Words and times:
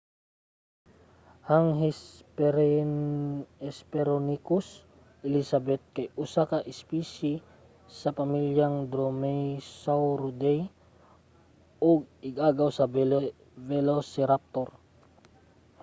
ang 1.55 1.67
hesperonychus 3.63 4.67
elizabeth 5.27 5.83
kay 5.95 6.07
usa 6.23 6.43
ka 6.51 6.59
espisye 6.73 7.33
sa 7.99 8.09
pamilyang 8.19 8.75
dromaeosauridae 8.93 10.59
ug 11.89 11.99
ig-agaw 12.29 12.69
sa 12.77 12.85
velociraptor 13.69 14.67